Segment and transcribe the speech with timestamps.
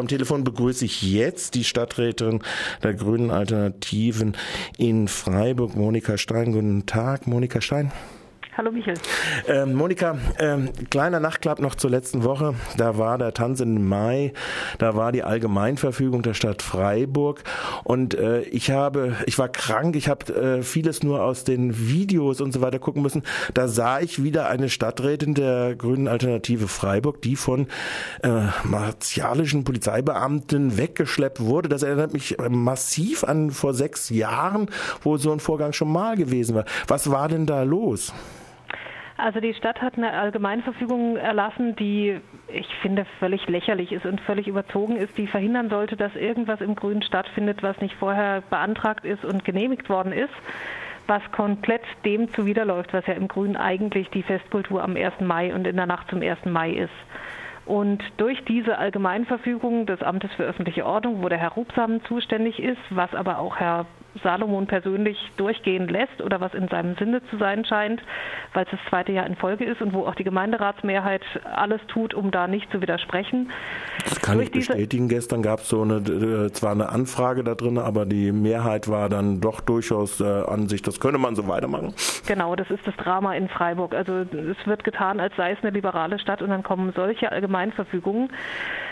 [0.00, 2.40] Am Telefon begrüße ich jetzt die Stadträtin
[2.84, 4.36] der Grünen Alternativen
[4.76, 6.52] in Freiburg, Monika Stein.
[6.52, 7.90] Guten Tag, Monika Stein.
[8.58, 8.96] Hallo Michael.
[9.46, 12.56] Ähm, Monika, ähm, kleiner Nachklapp noch zur letzten Woche.
[12.76, 14.32] Da war der Tanz im Mai,
[14.78, 17.44] da war die Allgemeinverfügung der Stadt Freiburg
[17.84, 22.40] und äh, ich habe, ich war krank, ich habe äh, vieles nur aus den Videos
[22.40, 23.22] und so weiter gucken müssen.
[23.54, 27.68] Da sah ich wieder eine Stadträtin der Grünen Alternative Freiburg, die von
[28.24, 31.68] äh, martialischen Polizeibeamten weggeschleppt wurde.
[31.68, 34.68] Das erinnert mich massiv an vor sechs Jahren,
[35.02, 36.64] wo so ein Vorgang schon mal gewesen war.
[36.88, 38.12] Was war denn da los?
[39.18, 44.46] Also die Stadt hat eine Allgemeinverfügung erlassen, die ich finde völlig lächerlich ist und völlig
[44.46, 49.24] überzogen ist, die verhindern sollte, dass irgendwas im Grün stattfindet, was nicht vorher beantragt ist
[49.24, 50.32] und genehmigt worden ist,
[51.08, 55.14] was komplett dem zuwiderläuft, was ja im Grün eigentlich die Festkultur am 1.
[55.20, 56.44] Mai und in der Nacht zum 1.
[56.44, 56.94] Mai ist.
[57.66, 62.80] Und durch diese Allgemeinverfügung des Amtes für öffentliche Ordnung, wo der Herr Rubsamen zuständig ist,
[62.90, 63.84] was aber auch Herr
[64.22, 68.02] Salomon persönlich durchgehen lässt oder was in seinem Sinne zu sein scheint,
[68.54, 72.14] weil es das zweite Jahr in Folge ist und wo auch die Gemeinderatsmehrheit alles tut,
[72.14, 73.50] um da nicht zu widersprechen.
[74.04, 75.08] Das kann Durch ich bestätigen.
[75.08, 79.08] Gestern gab es so eine, äh, zwar eine Anfrage da drin, aber die Mehrheit war
[79.08, 81.94] dann doch durchaus äh, an sich, das könne man so weitermachen.
[82.26, 83.94] Genau, das ist das Drama in Freiburg.
[83.94, 88.30] Also es wird getan, als sei es eine liberale Stadt und dann kommen solche Allgemeinverfügungen.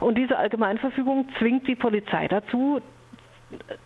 [0.00, 2.80] Und diese Allgemeinverfügung zwingt die Polizei dazu,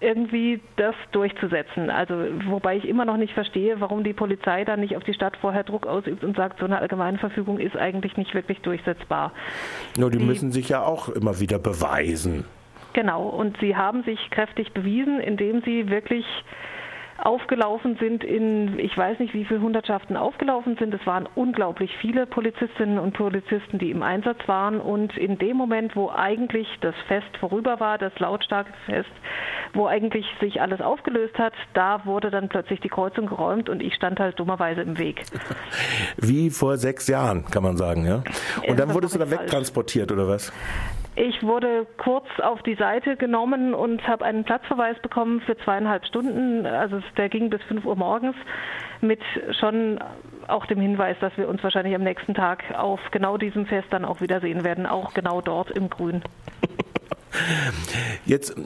[0.01, 1.91] irgendwie das durchzusetzen.
[1.91, 2.15] Also
[2.47, 5.65] wobei ich immer noch nicht verstehe, warum die Polizei dann nicht auf die Stadt vorher
[5.65, 9.33] Druck ausübt und sagt, so eine Allgemeinverfügung ist eigentlich nicht wirklich durchsetzbar.
[9.97, 12.45] Nur die, die müssen sich ja auch immer wieder beweisen.
[12.92, 16.25] Genau, und sie haben sich kräftig bewiesen, indem sie wirklich
[17.19, 20.93] aufgelaufen sind in, ich weiß nicht, wie viele Hundertschaften aufgelaufen sind.
[20.95, 24.81] Es waren unglaublich viele Polizistinnen und Polizisten, die im Einsatz waren.
[24.81, 29.11] Und in dem Moment, wo eigentlich das Fest vorüber war, das lautstarke Fest,
[29.75, 33.95] wo eigentlich sich alles aufgelöst hat, da wurde dann plötzlich die Kreuzung geräumt und ich
[33.95, 35.23] stand halt dummerweise im Weg.
[36.17, 38.23] Wie vor sechs Jahren, kann man sagen, ja?
[38.69, 40.52] Und dann wurdest du da wegtransportiert, oder was?
[41.17, 46.67] Ich wurde kurz auf die Seite genommen und habe einen Platzverweis bekommen für zweieinhalb Stunden.
[46.67, 48.35] Also der ging bis fünf Uhr morgens
[49.01, 49.20] mit
[49.61, 50.01] schon
[50.48, 54.05] auch dem Hinweis, dass wir uns wahrscheinlich am nächsten Tag auf genau diesem Fest dann
[54.05, 56.23] auch wiedersehen werden, auch genau dort im Grün.
[58.27, 58.57] Jetzt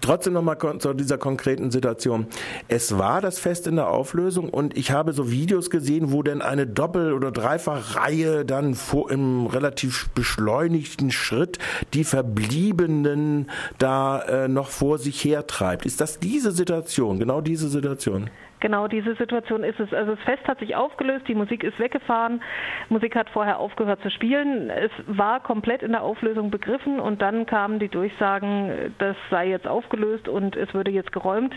[0.00, 2.26] trotzdem nochmal zu dieser konkreten Situation.
[2.68, 6.42] Es war das Fest in der Auflösung und ich habe so Videos gesehen, wo dann
[6.42, 11.58] eine Doppel- oder Dreifachreihe dann vor, im relativ beschleunigten Schritt
[11.94, 15.86] die Verbliebenen da äh, noch vor sich hertreibt.
[15.86, 18.30] Ist das diese Situation, genau diese Situation?
[18.60, 19.92] Genau diese Situation ist es.
[19.92, 22.42] Also das Fest hat sich aufgelöst, die Musik ist weggefahren,
[22.88, 27.46] Musik hat vorher aufgehört zu spielen, es war komplett in der Auflösung begriffen und dann
[27.46, 31.54] kamen die Durchsagen, das sei jetzt aufgelöst und es würde jetzt geräumt.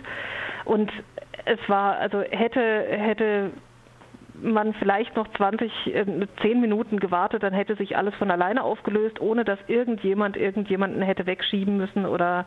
[0.66, 0.92] Und
[1.46, 3.52] es war, also hätte, hätte
[4.42, 6.06] man vielleicht noch 20, äh,
[6.42, 11.26] 10 Minuten gewartet, dann hätte sich alles von alleine aufgelöst, ohne dass irgendjemand irgendjemanden hätte
[11.26, 12.46] wegschieben müssen oder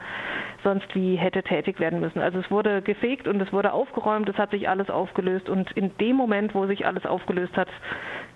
[0.62, 2.20] sonst wie hätte tätig werden müssen.
[2.20, 5.96] Also es wurde gefegt und es wurde aufgeräumt, es hat sich alles aufgelöst und in
[5.98, 7.68] dem Moment, wo sich alles aufgelöst hat,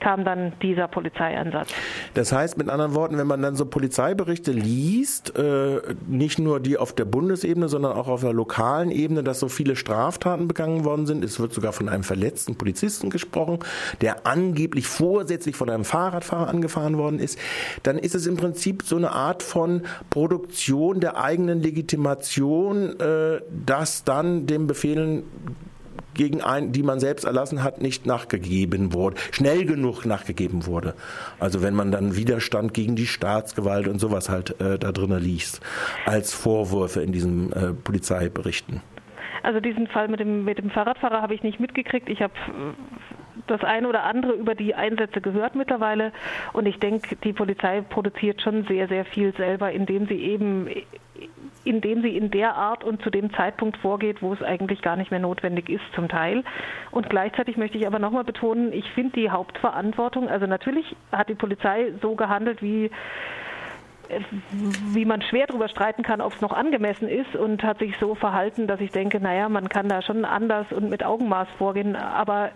[0.00, 1.74] kam dann dieser Polizeieinsatz.
[2.14, 6.78] Das heißt mit anderen Worten, wenn man dann so Polizeiberichte liest, äh, nicht nur die
[6.78, 11.06] auf der Bundesebene, sondern auch auf der lokalen Ebene, dass so viele Straftaten begangen worden
[11.06, 13.58] sind, es wird sogar von einem verletzten Polizisten gesprochen,
[14.00, 17.38] der angeblich vorsätzlich von einem Fahrradfahrer angefahren worden ist,
[17.82, 24.04] dann ist es im Prinzip so eine Art von Produktion der eigenen Legitimation, äh, dass
[24.04, 25.24] dann den Befehlen
[26.18, 30.94] gegen einen, die man selbst erlassen hat, nicht nachgegeben wurde, schnell genug nachgegeben wurde.
[31.38, 35.60] Also wenn man dann Widerstand gegen die Staatsgewalt und sowas halt äh, da drinnen liest,
[36.04, 38.82] als Vorwürfe in diesen äh, Polizeiberichten.
[39.42, 42.08] Also diesen Fall mit dem, mit dem Fahrradfahrer habe ich nicht mitgekriegt.
[42.08, 42.34] Ich habe
[43.46, 46.12] das eine oder andere über die Einsätze gehört mittlerweile
[46.52, 50.68] und ich denke, die Polizei produziert schon sehr, sehr viel selber, indem sie eben
[51.64, 55.10] indem sie in der Art und zu dem Zeitpunkt vorgeht, wo es eigentlich gar nicht
[55.10, 56.44] mehr notwendig ist zum Teil.
[56.90, 61.34] Und gleichzeitig möchte ich aber nochmal betonen, ich finde die Hauptverantwortung, also natürlich hat die
[61.34, 62.90] Polizei so gehandelt, wie
[64.92, 68.14] wie man schwer darüber streiten kann, ob es noch angemessen ist und hat sich so
[68.14, 71.94] verhalten, dass ich denke, naja, man kann da schon anders und mit Augenmaß vorgehen.
[71.94, 72.50] Aber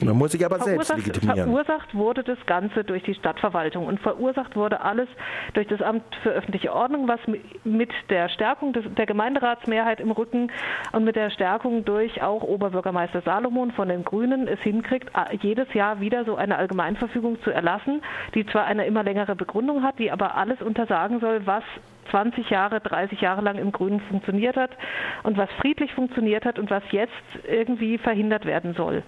[0.00, 1.50] Man muss sich aber selbst legitimieren.
[1.50, 5.08] Verursacht wurde das Ganze durch die Stadtverwaltung und verursacht wurde alles
[5.52, 7.20] durch das Amt für öffentliche Ordnung, was
[7.64, 10.50] mit der Stärkung des, der Gemeinderatsmehrheit im Rücken
[10.92, 15.10] und mit der Stärkung durch auch Oberbürgermeister Salomon von den Grünen es hinkriegt,
[15.40, 18.02] jedes Jahr wieder so eine Allgemeinverfügung zu erlassen,
[18.34, 21.64] die zwar eine immer längere Begründung hat, die aber alles untersagen soll, was
[22.10, 24.70] 20 Jahre, 30 Jahre lang im Grünen funktioniert hat
[25.22, 27.12] und was friedlich funktioniert hat und was jetzt
[27.48, 29.02] irgendwie verhindert werden soll.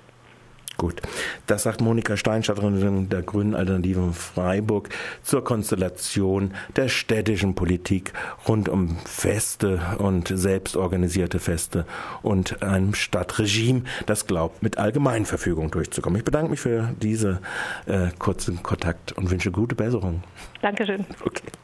[0.76, 1.00] Gut,
[1.46, 4.90] das sagt Monika Steinstadterin der Grünen Alternativen Freiburg
[5.22, 8.12] zur Konstellation der städtischen Politik
[8.46, 11.86] rund um Feste und selbstorganisierte Feste
[12.22, 16.18] und einem Stadtregime, das glaubt, mit Allgemeinverfügung durchzukommen.
[16.18, 17.40] Ich bedanke mich für diese
[17.86, 20.22] äh, kurzen Kontakt und wünsche gute Besserung.
[20.60, 21.06] Dankeschön.
[21.24, 21.46] Okay.